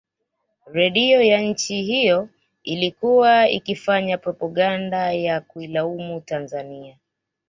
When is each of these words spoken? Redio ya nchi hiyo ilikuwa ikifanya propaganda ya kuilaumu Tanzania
Redio 0.65 1.21
ya 1.21 1.41
nchi 1.41 1.81
hiyo 1.83 2.29
ilikuwa 2.63 3.49
ikifanya 3.49 4.17
propaganda 4.17 5.13
ya 5.13 5.41
kuilaumu 5.41 6.21
Tanzania 6.21 6.97